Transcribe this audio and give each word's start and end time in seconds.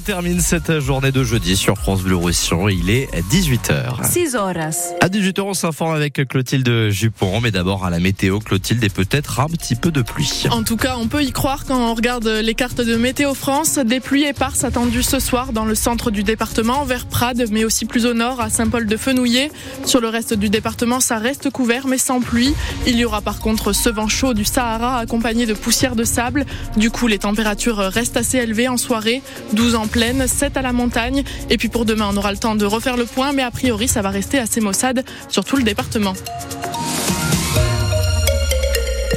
on 0.00 0.02
termine 0.02 0.40
cette 0.40 0.80
journée 0.80 1.12
de 1.12 1.22
jeudi 1.24 1.56
sur 1.56 1.76
France 1.76 2.02
Bleu 2.02 2.16
Roussillon. 2.16 2.68
Il 2.68 2.88
est 2.88 3.08
18h. 3.30 4.10
6 4.10 4.34
horas. 4.34 4.94
À 5.00 5.08
18h, 5.08 5.42
on 5.42 5.52
s'informe 5.52 5.94
avec 5.94 6.26
Clotilde 6.26 6.88
Jupon. 6.88 7.40
Mais 7.40 7.50
d'abord 7.50 7.84
à 7.84 7.90
la 7.90 7.98
météo, 7.98 8.38
Clotilde, 8.38 8.82
et 8.82 8.88
peut-être 8.88 9.40
un 9.40 9.48
petit 9.48 9.74
peu 9.74 9.90
de 9.90 10.00
pluie. 10.00 10.44
En 10.50 10.62
tout 10.62 10.76
cas, 10.76 10.96
on 10.98 11.08
peut 11.08 11.22
y 11.22 11.32
croire 11.32 11.64
quand 11.66 11.78
on 11.78 11.94
regarde 11.94 12.26
les 12.26 12.54
cartes 12.54 12.80
de 12.80 12.96
Météo 12.96 13.34
France. 13.34 13.78
Des 13.78 14.00
pluies 14.00 14.24
éparses 14.24 14.64
attendues 14.64 15.02
ce 15.02 15.18
soir 15.18 15.52
dans 15.52 15.64
le 15.64 15.74
centre 15.74 16.10
du 16.10 16.22
département, 16.22 16.84
vers 16.84 17.06
Prades, 17.06 17.50
mais 17.50 17.64
aussi 17.64 17.84
plus 17.84 18.06
au 18.06 18.14
nord, 18.14 18.40
à 18.40 18.48
Saint-Paul-de-Fenouillet. 18.48 19.50
Sur 19.84 20.00
le 20.00 20.08
reste 20.08 20.32
du 20.34 20.48
département, 20.48 21.00
ça 21.00 21.18
reste 21.18 21.50
couvert, 21.50 21.86
mais 21.86 21.98
sans 21.98 22.20
pluie. 22.20 22.54
Il 22.86 22.96
y 22.96 23.04
aura 23.04 23.20
par 23.20 23.38
contre 23.38 23.72
ce 23.72 23.90
vent 23.90 24.08
chaud 24.08 24.32
du 24.32 24.44
Sahara 24.44 24.98
accompagné 24.98 25.46
de 25.46 25.54
poussière 25.54 25.94
de 25.94 26.04
sable. 26.04 26.46
Du 26.76 26.90
coup, 26.90 27.06
les 27.06 27.18
températures 27.18 27.78
restent 27.78 28.16
assez 28.16 28.38
élevées 28.38 28.68
en 28.68 28.78
soirée. 28.78 29.22
12 29.52 29.74
en 29.74 29.89
pleine, 29.90 30.26
7 30.26 30.56
à 30.56 30.62
la 30.62 30.72
montagne. 30.72 31.22
Et 31.50 31.58
puis 31.58 31.68
pour 31.68 31.84
demain, 31.84 32.08
on 32.12 32.16
aura 32.16 32.32
le 32.32 32.38
temps 32.38 32.54
de 32.54 32.64
refaire 32.64 32.96
le 32.96 33.04
point, 33.04 33.32
mais 33.32 33.42
a 33.42 33.50
priori, 33.50 33.88
ça 33.88 34.02
va 34.02 34.10
rester 34.10 34.38
assez 34.38 34.60
maussade 34.60 35.04
sur 35.28 35.44
tout 35.44 35.56
le 35.56 35.62
département. 35.62 36.14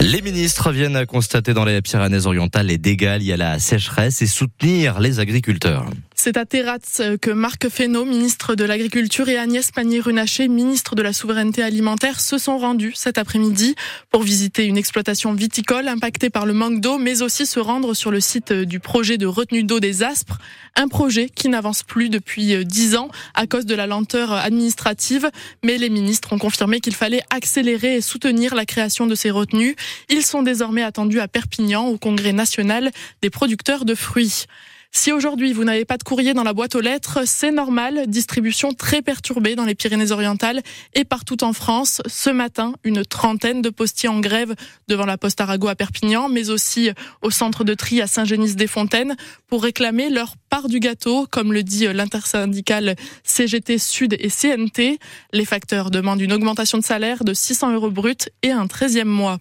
Les 0.02 0.22
ministres 0.22 0.72
viennent 0.72 1.06
constater 1.06 1.54
dans 1.54 1.66
les 1.66 1.82
Pyrénées-Orientales 1.82 2.68
les 2.68 2.78
dégâts 2.78 3.18
liés 3.20 3.34
à 3.34 3.38
la 3.38 3.60
sécheresse 3.60 4.22
et 4.22 4.28
soutenir 4.28 5.00
les 5.00 5.20
agriculteurs. 5.20 5.86
C'est 6.24 6.38
à 6.38 6.46
Terraz 6.46 7.18
que 7.22 7.32
Marc 7.32 7.68
Fesneau, 7.68 8.06
ministre 8.06 8.56
de 8.56 8.64
l'Agriculture, 8.64 9.28
et 9.28 9.38
Agnès 9.38 9.72
Pannier-Runacher, 9.72 10.48
ministre 10.48 10.96
de 10.96 11.02
la 11.02 11.12
Souveraineté 11.12 11.62
Alimentaire, 11.62 12.22
se 12.22 12.38
sont 12.38 12.58
rendus 12.58 12.94
cet 12.96 13.18
après-midi 13.18 13.76
pour 14.10 14.24
visiter 14.24 14.64
une 14.64 14.78
exploitation 14.78 15.34
viticole 15.34 15.90
impactée 15.90 16.30
par 16.30 16.46
le 16.46 16.54
manque 16.54 16.80
d'eau, 16.80 16.98
mais 16.98 17.24
aussi 17.24 17.46
se 17.46 17.60
rendre 17.60 17.94
sur 17.94 18.10
le 18.10 18.22
site 18.22 18.54
du 18.54 18.80
projet 18.80 19.18
de 19.18 19.26
retenue 19.26 19.66
d'eau 19.66 19.82
des 19.82 20.02
Aspres, 20.02 20.38
un 20.78 20.88
projet 20.88 21.28
qui 21.28 21.50
n'avance 21.50 21.84
plus 21.84 22.08
depuis 22.08 22.66
dix 22.66 22.96
ans 22.96 23.10
à 23.34 23.46
cause 23.46 23.66
de 23.66 23.76
la 23.76 23.86
lenteur 23.86 24.32
administrative. 24.32 25.30
Mais 25.62 25.78
les 25.78 25.90
ministres 25.90 26.32
ont 26.32 26.40
confirmé 26.40 26.80
qu'il 26.80 26.96
fallait 26.96 27.24
accélérer 27.32 27.98
et 27.98 28.02
soutenir 28.02 28.56
la 28.56 28.66
création 28.66 29.08
de 29.08 29.16
ces 29.16 29.30
retenues. 29.30 29.76
Ils 30.08 30.24
sont 30.24 30.42
désormais 30.42 30.84
attendus 30.84 31.20
à 31.20 31.28
Perpignan, 31.28 31.88
au 31.88 31.98
Congrès 31.98 32.32
national 32.32 32.92
des 33.22 33.30
producteurs 33.30 33.84
de 33.84 33.94
fruits. 33.94 34.46
Si 34.96 35.12
aujourd'hui 35.12 35.54
vous 35.54 35.64
n'avez 35.64 35.86
pas 35.86 35.98
de 35.98 36.04
courrier 36.04 36.36
dans 36.36 36.44
la 36.44 36.54
boîte 36.54 36.76
aux 36.76 36.80
lettres, 36.80 37.22
c'est 37.26 37.52
normal. 37.52 38.04
Distribution 38.06 38.74
très 38.74 39.02
perturbée 39.02 39.56
dans 39.56 39.66
les 39.66 39.74
Pyrénées-Orientales 39.74 40.62
et 40.94 41.04
partout 41.04 41.44
en 41.44 41.52
France. 41.52 42.04
Ce 42.06 42.30
matin, 42.30 42.76
une 42.84 43.04
trentaine 43.04 43.64
de 43.64 43.72
postiers 43.72 44.08
en 44.08 44.20
grève 44.20 44.54
devant 44.88 45.08
la 45.08 45.18
Poste 45.18 45.42
Arago 45.42 45.68
à 45.68 45.74
Perpignan, 45.74 46.30
mais 46.30 46.52
aussi 46.52 46.92
au 47.24 47.32
centre 47.32 47.64
de 47.64 47.74
tri 47.74 48.02
à 48.02 48.08
Saint-Genis-des-Fontaines 48.08 49.16
pour 49.48 49.64
réclamer 49.64 50.12
leur 50.12 50.36
part 50.38 50.70
du 50.70 50.80
gâteau, 50.80 51.26
comme 51.30 51.54
le 51.54 51.64
dit 51.64 51.88
l'intersyndicale 51.92 52.96
CGT 53.24 53.80
Sud 53.80 54.16
et 54.20 54.30
CNT. 54.30 55.00
Les 55.34 55.46
facteurs 55.46 55.90
demandent 55.90 56.22
une 56.22 56.34
augmentation 56.34 56.78
de 56.78 56.84
salaire 56.84 57.24
de 57.24 57.34
600 57.34 57.74
euros 57.74 57.90
brut 57.90 58.30
et 58.44 58.52
un 58.52 58.68
13e 58.68 59.06
mois. 59.06 59.40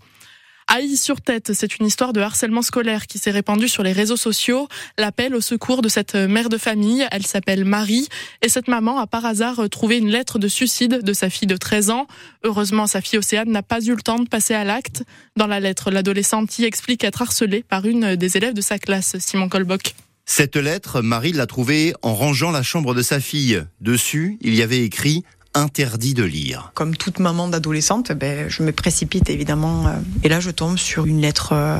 Haï 0.68 0.96
sur 0.96 1.20
tête, 1.20 1.52
c'est 1.52 1.78
une 1.78 1.86
histoire 1.86 2.12
de 2.12 2.20
harcèlement 2.20 2.62
scolaire 2.62 3.06
qui 3.06 3.18
s'est 3.18 3.30
répandue 3.30 3.68
sur 3.68 3.82
les 3.82 3.92
réseaux 3.92 4.16
sociaux. 4.16 4.68
L'appel 4.98 5.34
au 5.34 5.40
secours 5.40 5.82
de 5.82 5.88
cette 5.88 6.14
mère 6.14 6.48
de 6.48 6.58
famille, 6.58 7.06
elle 7.10 7.26
s'appelle 7.26 7.64
Marie, 7.64 8.08
et 8.42 8.48
cette 8.48 8.68
maman 8.68 8.98
a 8.98 9.06
par 9.06 9.24
hasard 9.26 9.68
trouvé 9.70 9.98
une 9.98 10.08
lettre 10.08 10.38
de 10.38 10.48
suicide 10.48 11.02
de 11.02 11.12
sa 11.12 11.30
fille 11.30 11.48
de 11.48 11.56
13 11.56 11.90
ans. 11.90 12.06
Heureusement, 12.44 12.86
sa 12.86 13.00
fille 13.00 13.18
Océane 13.18 13.50
n'a 13.50 13.62
pas 13.62 13.80
eu 13.80 13.90
le 13.90 14.02
temps 14.02 14.18
de 14.18 14.28
passer 14.28 14.54
à 14.54 14.64
l'acte. 14.64 15.02
Dans 15.36 15.46
la 15.46 15.60
lettre, 15.60 15.90
l'adolescente 15.90 16.58
y 16.58 16.64
explique 16.64 17.04
être 17.04 17.22
harcelée 17.22 17.62
par 17.62 17.84
une 17.86 18.16
des 18.16 18.36
élèves 18.36 18.54
de 18.54 18.60
sa 18.60 18.78
classe, 18.78 19.16
Simon 19.18 19.48
Colbock. 19.48 19.94
Cette 20.24 20.56
lettre, 20.56 21.02
Marie 21.02 21.32
l'a 21.32 21.46
trouvée 21.46 21.94
en 22.02 22.14
rangeant 22.14 22.52
la 22.52 22.62
chambre 22.62 22.94
de 22.94 23.02
sa 23.02 23.20
fille. 23.20 23.62
Dessus, 23.80 24.38
il 24.40 24.54
y 24.54 24.62
avait 24.62 24.82
écrit 24.82 25.24
interdit 25.54 26.14
de 26.14 26.24
lire. 26.24 26.70
Comme 26.74 26.96
toute 26.96 27.18
maman 27.18 27.48
d'adolescente, 27.48 28.12
ben, 28.12 28.48
je 28.48 28.62
me 28.62 28.72
précipite 28.72 29.30
évidemment. 29.30 29.86
Euh, 29.86 29.92
et 30.22 30.28
là, 30.28 30.40
je 30.40 30.50
tombe 30.50 30.78
sur 30.78 31.06
une 31.06 31.20
lettre 31.20 31.50
euh, 31.52 31.78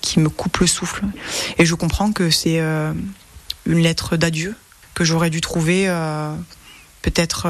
qui 0.00 0.20
me 0.20 0.28
coupe 0.28 0.58
le 0.58 0.66
souffle. 0.66 1.04
Et 1.58 1.64
je 1.64 1.74
comprends 1.74 2.12
que 2.12 2.30
c'est 2.30 2.60
euh, 2.60 2.92
une 3.66 3.78
lettre 3.78 4.16
d'adieu 4.16 4.54
que 4.94 5.04
j'aurais 5.04 5.30
dû 5.30 5.40
trouver 5.40 5.86
peut-être 7.00 7.48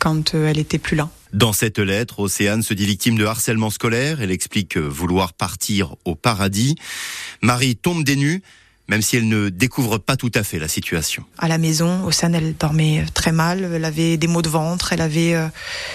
quand 0.00 0.34
elle 0.34 0.58
était 0.58 0.78
plus 0.78 0.96
là. 0.96 1.08
Dans 1.32 1.52
cette 1.52 1.78
lettre, 1.78 2.18
Océane 2.18 2.64
se 2.64 2.74
dit 2.74 2.86
victime 2.86 3.16
de 3.16 3.24
harcèlement 3.24 3.70
scolaire. 3.70 4.20
Elle 4.20 4.32
explique 4.32 4.76
vouloir 4.76 5.32
partir 5.32 5.94
au 6.04 6.16
paradis. 6.16 6.74
Marie 7.40 7.76
tombe 7.76 8.02
des 8.02 8.16
nues 8.16 8.42
même 8.88 9.02
si 9.02 9.16
elle 9.16 9.28
ne 9.28 9.48
découvre 9.48 9.98
pas 9.98 10.16
tout 10.16 10.30
à 10.34 10.42
fait 10.42 10.58
la 10.58 10.68
situation. 10.68 11.24
À 11.38 11.48
la 11.48 11.58
maison, 11.58 12.04
Océane, 12.04 12.34
elle 12.34 12.54
dormait 12.54 13.04
très 13.14 13.32
mal, 13.32 13.70
elle 13.74 13.84
avait 13.84 14.16
des 14.16 14.26
maux 14.26 14.42
de 14.42 14.48
ventre, 14.48 14.92
elle 14.92 15.00
avait, 15.00 15.34
euh, 15.34 15.48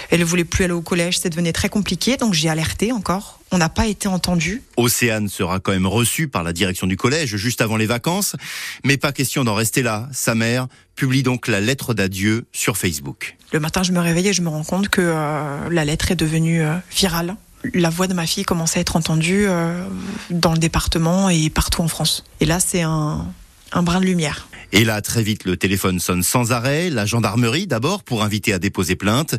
elle 0.10 0.24
voulait 0.24 0.44
plus 0.44 0.64
aller 0.64 0.74
au 0.74 0.82
collège, 0.82 1.20
ça 1.20 1.30
devenait 1.30 1.54
très 1.54 1.70
compliqué, 1.70 2.18
donc 2.18 2.34
j'ai 2.34 2.50
alerté 2.50 2.92
encore. 2.92 3.40
On 3.52 3.58
n'a 3.58 3.70
pas 3.70 3.88
été 3.88 4.08
entendu. 4.08 4.62
Océane 4.78 5.28
sera 5.28 5.60
quand 5.60 5.72
même 5.72 5.88
reçue 5.88 6.28
par 6.28 6.44
la 6.44 6.54
direction 6.54 6.86
du 6.86 6.98
collège 6.98 7.36
juste 7.36 7.62
avant 7.62 7.78
les 7.78 7.88
vacances, 7.88 8.36
mais 8.84 8.98
pas 8.98 9.12
question 9.12 9.44
d'en 9.44 9.56
rester 9.56 9.82
là. 9.82 10.08
Sa 10.12 10.36
mère 10.36 10.68
publie 10.96 11.24
donc 11.24 11.48
la 11.48 11.60
lettre 11.60 11.94
d'adieu 11.94 12.46
sur 12.52 12.78
Facebook. 12.78 13.38
Le 13.52 13.60
matin, 13.60 13.82
je 13.82 13.92
me 13.92 14.00
réveillais, 14.00 14.34
je 14.34 14.42
me 14.42 14.50
rends 14.50 14.64
compte 14.64 14.90
que 14.90 15.02
euh, 15.02 15.70
la 15.70 15.86
lettre 15.86 16.12
est 16.12 16.16
devenue 16.16 16.62
euh, 16.62 16.76
virale 16.92 17.36
la 17.74 17.90
voix 17.90 18.08
de 18.08 18.14
ma 18.14 18.26
fille 18.26 18.44
commençait 18.44 18.80
à 18.80 18.82
être 18.82 18.96
entendue 18.96 19.46
euh, 19.48 19.84
dans 20.30 20.54
le 20.54 20.60
département 20.60 21.30
et 21.30 21.50
partout 21.50 21.82
en 21.82 21.88
France. 21.88 22.24
Et 22.40 22.46
là, 22.46 22.60
c'est 22.60 22.82
un, 22.82 23.26
un 23.72 23.84
brin 23.84 24.00
de 24.00 24.06
lumière. 24.06 24.48
Et 24.72 24.84
là, 24.86 25.02
très 25.02 25.24
vite, 25.24 25.46
le 25.46 25.58
téléphone 25.58 26.00
sonne 26.00 26.22
sans 26.22 26.52
arrêt. 26.52 26.90
La 26.90 27.06
gendarmerie, 27.06 27.66
d'abord, 27.66 28.04
pour 28.04 28.24
inviter 28.24 28.54
à 28.54 28.60
déposer 28.60 28.96
plainte. 28.96 29.36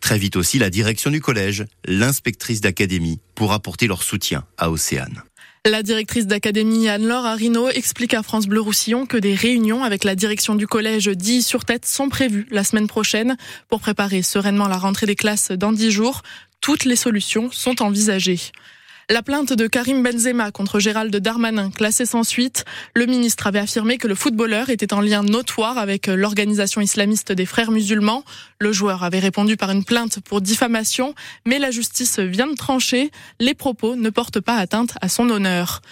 Très 0.00 0.18
vite 0.18 0.36
aussi, 0.36 0.58
la 0.58 0.70
direction 0.70 1.10
du 1.10 1.20
collège, 1.20 1.64
l'inspectrice 1.86 2.60
d'académie, 2.60 3.20
pour 3.34 3.52
apporter 3.52 3.86
leur 3.86 4.02
soutien 4.02 4.44
à 4.58 4.70
Océane. 4.70 5.22
La 5.66 5.82
directrice 5.82 6.26
d'académie 6.26 6.90
Anne-Laure 6.90 7.24
Arino 7.24 7.70
explique 7.70 8.12
à 8.12 8.22
France 8.22 8.46
Bleu 8.46 8.60
Roussillon 8.60 9.06
que 9.06 9.16
des 9.16 9.34
réunions 9.34 9.82
avec 9.82 10.04
la 10.04 10.14
direction 10.14 10.56
du 10.56 10.66
collège 10.66 11.08
dit 11.08 11.42
sur 11.42 11.64
tête 11.64 11.86
sont 11.86 12.10
prévues 12.10 12.46
la 12.50 12.64
semaine 12.64 12.86
prochaine 12.86 13.38
pour 13.70 13.80
préparer 13.80 14.20
sereinement 14.20 14.68
la 14.68 14.76
rentrée 14.76 15.06
des 15.06 15.16
classes 15.16 15.52
dans 15.52 15.72
dix 15.72 15.90
jours 15.90 16.20
toutes 16.64 16.86
les 16.86 16.96
solutions 16.96 17.50
sont 17.52 17.82
envisagées. 17.82 18.40
La 19.10 19.20
plainte 19.22 19.52
de 19.52 19.66
Karim 19.66 20.02
Benzema 20.02 20.50
contre 20.50 20.80
Gérald 20.80 21.14
Darmanin, 21.14 21.70
classée 21.70 22.06
sans 22.06 22.24
suite, 22.24 22.64
le 22.94 23.04
ministre 23.04 23.46
avait 23.46 23.58
affirmé 23.58 23.98
que 23.98 24.08
le 24.08 24.14
footballeur 24.14 24.70
était 24.70 24.94
en 24.94 25.02
lien 25.02 25.22
notoire 25.22 25.76
avec 25.76 26.06
l'organisation 26.06 26.80
islamiste 26.80 27.32
des 27.32 27.44
frères 27.44 27.70
musulmans. 27.70 28.24
Le 28.60 28.72
joueur 28.72 29.04
avait 29.04 29.18
répondu 29.18 29.58
par 29.58 29.72
une 29.72 29.84
plainte 29.84 30.20
pour 30.20 30.40
diffamation, 30.40 31.14
mais 31.44 31.58
la 31.58 31.70
justice 31.70 32.18
vient 32.18 32.46
de 32.46 32.54
trancher. 32.54 33.10
Les 33.40 33.52
propos 33.52 33.94
ne 33.94 34.08
portent 34.08 34.40
pas 34.40 34.56
atteinte 34.56 34.94
à 35.02 35.10
son 35.10 35.28
honneur. 35.28 35.82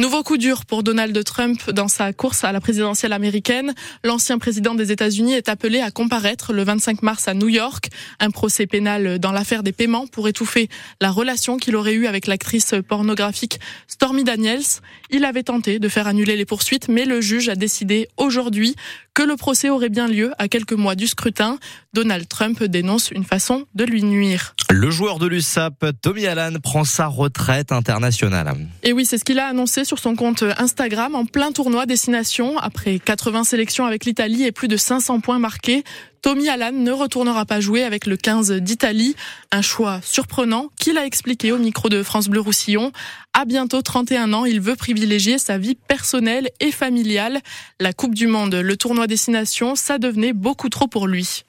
Nouveau 0.00 0.22
coup 0.22 0.38
dur 0.38 0.64
pour 0.64 0.82
Donald 0.82 1.22
Trump 1.22 1.70
dans 1.70 1.86
sa 1.86 2.14
course 2.14 2.44
à 2.44 2.52
la 2.52 2.62
présidentielle 2.62 3.12
américaine. 3.12 3.74
L'ancien 4.04 4.38
président 4.38 4.74
des 4.74 4.90
États-Unis 4.90 5.34
est 5.34 5.50
appelé 5.50 5.80
à 5.80 5.90
comparaître 5.90 6.54
le 6.54 6.64
25 6.64 7.02
mars 7.02 7.28
à 7.28 7.34
New 7.34 7.50
York. 7.50 7.90
Un 8.18 8.30
procès 8.30 8.66
pénal 8.66 9.18
dans 9.18 9.32
l'affaire 9.32 9.62
des 9.62 9.72
paiements 9.72 10.06
pour 10.06 10.28
étouffer 10.28 10.70
la 11.02 11.10
relation 11.10 11.58
qu'il 11.58 11.76
aurait 11.76 11.92
eue 11.92 12.06
avec 12.06 12.26
l'actrice 12.26 12.74
pornographique 12.88 13.60
Stormy 13.86 14.24
Daniels. 14.24 14.62
Il 15.10 15.26
avait 15.26 15.42
tenté 15.42 15.78
de 15.78 15.88
faire 15.90 16.06
annuler 16.06 16.36
les 16.36 16.46
poursuites, 16.46 16.88
mais 16.88 17.04
le 17.04 17.20
juge 17.20 17.50
a 17.50 17.54
décidé 17.54 18.08
aujourd'hui 18.16 18.76
que 19.14 19.22
le 19.22 19.36
procès 19.36 19.70
aurait 19.70 19.88
bien 19.88 20.08
lieu 20.08 20.32
à 20.38 20.48
quelques 20.48 20.72
mois 20.72 20.94
du 20.94 21.06
scrutin. 21.06 21.58
Donald 21.92 22.26
Trump 22.28 22.62
dénonce 22.64 23.10
une 23.10 23.24
façon 23.24 23.66
de 23.74 23.84
lui 23.84 24.02
nuire. 24.02 24.54
Le 24.70 24.90
joueur 24.90 25.18
de 25.18 25.26
l'USAP, 25.26 25.84
Tommy 26.00 26.26
Allen, 26.26 26.58
prend 26.60 26.84
sa 26.84 27.06
retraite 27.06 27.72
internationale. 27.72 28.54
Et 28.82 28.92
oui, 28.92 29.04
c'est 29.04 29.18
ce 29.18 29.24
qu'il 29.24 29.38
a 29.38 29.46
annoncé 29.46 29.84
sur 29.84 29.98
son 29.98 30.16
compte 30.16 30.44
Instagram 30.58 31.14
en 31.14 31.26
plein 31.26 31.52
tournoi 31.52 31.86
destination. 31.86 32.58
Après 32.58 32.98
80 32.98 33.44
sélections 33.44 33.84
avec 33.84 34.04
l'Italie 34.04 34.44
et 34.44 34.52
plus 34.52 34.68
de 34.68 34.76
500 34.76 35.20
points 35.20 35.38
marqués, 35.38 35.84
Tommy 36.22 36.48
Allan 36.48 36.70
ne 36.70 36.92
retournera 36.92 37.44
pas 37.44 37.58
jouer 37.58 37.82
avec 37.82 38.06
le 38.06 38.16
15 38.16 38.52
d'Italie. 38.52 39.16
Un 39.50 39.60
choix 39.60 40.00
surprenant 40.04 40.68
qu'il 40.78 40.96
a 40.96 41.04
expliqué 41.04 41.50
au 41.50 41.58
micro 41.58 41.88
de 41.88 42.04
France 42.04 42.28
Bleu 42.28 42.40
Roussillon. 42.40 42.92
À 43.32 43.44
bientôt 43.44 43.82
31 43.82 44.32
ans, 44.32 44.44
il 44.44 44.60
veut 44.60 44.76
privilégier 44.76 45.38
sa 45.38 45.58
vie 45.58 45.74
personnelle 45.74 46.48
et 46.60 46.70
familiale. 46.70 47.40
La 47.80 47.92
Coupe 47.92 48.14
du 48.14 48.28
Monde, 48.28 48.54
le 48.54 48.76
tournoi 48.76 49.08
destination, 49.08 49.74
ça 49.74 49.98
devenait 49.98 50.32
beaucoup 50.32 50.68
trop 50.68 50.86
pour 50.86 51.08
lui. 51.08 51.42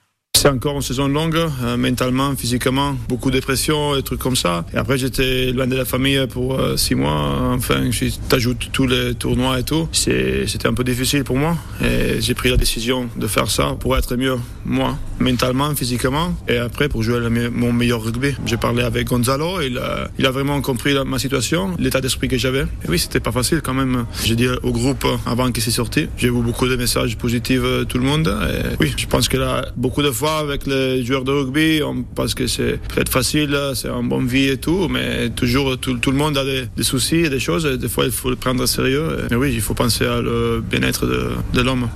C'est 0.44 0.50
encore 0.50 0.76
une 0.76 0.82
saison 0.82 1.08
longue, 1.08 1.36
euh, 1.36 1.78
mentalement, 1.78 2.36
physiquement, 2.36 2.94
beaucoup 3.08 3.30
de 3.30 3.40
pression 3.40 3.96
et 3.96 4.02
trucs 4.02 4.18
comme 4.18 4.36
ça. 4.36 4.66
Et 4.74 4.76
après, 4.76 4.98
j'étais 4.98 5.52
loin 5.52 5.66
de 5.66 5.74
la 5.74 5.86
famille 5.86 6.20
pour 6.26 6.60
euh, 6.60 6.76
six 6.76 6.94
mois. 6.94 7.52
Enfin, 7.54 7.90
je 7.90 8.06
t'ajoute 8.28 8.68
tous 8.70 8.86
les 8.86 9.14
tournois 9.14 9.58
et 9.60 9.62
tout. 9.62 9.88
C'était 9.92 10.66
un 10.66 10.74
peu 10.74 10.84
difficile 10.84 11.24
pour 11.24 11.38
moi. 11.38 11.56
J'ai 11.80 12.34
pris 12.34 12.50
la 12.50 12.58
décision 12.58 13.08
de 13.16 13.26
faire 13.26 13.50
ça 13.50 13.74
pour 13.80 13.96
être 13.96 14.16
mieux, 14.16 14.36
moi, 14.66 14.98
mentalement, 15.18 15.74
physiquement. 15.74 16.34
Et 16.46 16.58
après, 16.58 16.90
pour 16.90 17.02
jouer 17.02 17.20
mon 17.50 17.72
meilleur 17.72 18.02
rugby. 18.02 18.34
J'ai 18.44 18.58
parlé 18.58 18.82
avec 18.82 19.06
Gonzalo. 19.06 19.62
Il 19.62 19.78
a, 19.78 20.10
a 20.22 20.30
vraiment 20.30 20.60
compris 20.60 20.94
ma 21.06 21.18
situation, 21.18 21.74
l'état 21.78 22.02
d'esprit 22.02 22.28
que 22.28 22.36
j'avais. 22.36 22.64
Et 22.84 22.90
oui, 22.90 22.98
c'était 22.98 23.20
pas 23.20 23.32
facile 23.32 23.62
quand 23.62 23.72
même. 23.72 24.04
J'ai 24.22 24.36
dit 24.36 24.48
au 24.62 24.72
groupe 24.72 25.06
avant 25.24 25.50
qu'il 25.52 25.62
s'est 25.62 25.70
sorti. 25.70 26.08
J'ai 26.18 26.28
eu 26.28 26.32
beaucoup 26.32 26.68
de 26.68 26.76
messages 26.76 27.16
positifs, 27.16 27.60
euh, 27.62 27.84
tout 27.84 27.96
le 27.96 28.04
monde. 28.04 28.28
Et 28.28 28.76
oui, 28.78 28.92
je 28.94 29.06
pense 29.06 29.28
que 29.28 29.38
là, 29.38 29.64
beaucoup 29.76 30.02
de 30.02 30.10
fois, 30.10 30.23
avec 30.32 30.66
les 30.66 31.04
joueurs 31.04 31.24
de 31.24 31.32
rugby, 31.32 31.82
on 31.82 32.02
pense 32.02 32.34
que 32.34 32.46
c'est 32.46 32.78
peut-être 32.88 33.10
facile, 33.10 33.56
c'est 33.74 33.88
un 33.88 34.02
bon 34.02 34.24
vie 34.24 34.48
et 34.48 34.56
tout, 34.56 34.88
mais 34.88 35.30
toujours 35.30 35.78
tout, 35.78 35.98
le 36.06 36.16
monde 36.16 36.36
a 36.38 36.44
des, 36.44 36.82
soucis 36.82 37.16
et 37.16 37.30
des 37.30 37.40
choses. 37.40 37.66
Et 37.66 37.78
des 37.78 37.88
fois, 37.88 38.04
il 38.04 38.12
faut 38.12 38.30
le 38.30 38.36
prendre 38.36 38.62
au 38.62 38.66
sérieux. 38.66 39.26
Mais 39.30 39.36
oui, 39.36 39.52
il 39.54 39.60
faut 39.60 39.74
penser 39.74 40.04
à 40.04 40.20
le 40.20 40.62
bien-être 40.62 41.06
de 41.06 41.60
l'homme. 41.60 41.88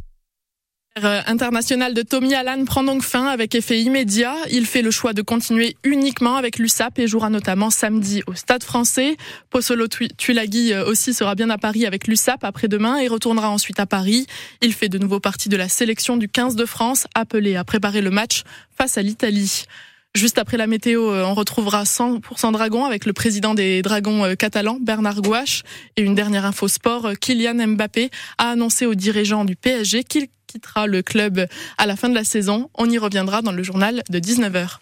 Euh, 1.04 1.20
international 1.26 1.94
de 1.94 2.02
Tommy 2.02 2.34
Allan 2.34 2.64
prend 2.64 2.82
donc 2.82 3.02
fin 3.02 3.26
avec 3.26 3.54
effet 3.54 3.80
immédiat. 3.80 4.34
Il 4.50 4.66
fait 4.66 4.82
le 4.82 4.90
choix 4.90 5.12
de 5.12 5.22
continuer 5.22 5.76
uniquement 5.84 6.36
avec 6.36 6.58
l'USAP 6.58 6.98
et 6.98 7.06
jouera 7.06 7.30
notamment 7.30 7.70
samedi 7.70 8.22
au 8.26 8.34
Stade 8.34 8.64
français. 8.64 9.16
Possolo 9.50 9.86
Tuilagi 9.88 10.72
euh, 10.72 10.84
aussi 10.86 11.14
sera 11.14 11.34
bien 11.34 11.50
à 11.50 11.58
Paris 11.58 11.86
avec 11.86 12.06
l'USAP 12.06 12.44
après-demain 12.44 12.98
et 12.98 13.08
retournera 13.08 13.50
ensuite 13.50 13.80
à 13.80 13.86
Paris. 13.86 14.26
Il 14.62 14.72
fait 14.72 14.88
de 14.88 14.98
nouveau 14.98 15.20
partie 15.20 15.48
de 15.48 15.56
la 15.56 15.68
sélection 15.68 16.16
du 16.16 16.28
15 16.28 16.56
de 16.56 16.64
France, 16.64 17.06
appelé 17.14 17.56
à 17.56 17.64
préparer 17.64 18.00
le 18.00 18.10
match 18.10 18.42
face 18.76 18.98
à 18.98 19.02
l'Italie. 19.02 19.64
Juste 20.14 20.38
après 20.38 20.56
la 20.56 20.66
météo, 20.66 21.12
euh, 21.12 21.24
on 21.24 21.34
retrouvera 21.34 21.84
100% 21.84 22.52
Dragon 22.52 22.84
avec 22.84 23.06
le 23.06 23.12
président 23.12 23.54
des 23.54 23.82
Dragons 23.82 24.34
catalans, 24.36 24.78
Bernard 24.80 25.22
Gouache. 25.22 25.62
Et 25.96 26.02
une 26.02 26.14
dernière 26.14 26.44
info 26.44 26.66
sport, 26.66 27.10
Kylian 27.20 27.66
Mbappé 27.68 28.10
a 28.38 28.50
annoncé 28.50 28.86
aux 28.86 28.94
dirigeants 28.94 29.44
du 29.44 29.54
PSG 29.54 30.04
qu'il 30.04 30.28
quittera 30.46 30.86
le 30.86 31.02
club 31.02 31.46
à 31.76 31.86
la 31.86 31.94
fin 31.94 32.08
de 32.08 32.14
la 32.14 32.24
saison. 32.24 32.70
On 32.74 32.90
y 32.90 32.98
reviendra 32.98 33.42
dans 33.42 33.52
le 33.52 33.62
journal 33.62 34.02
de 34.08 34.18
19h. 34.18 34.78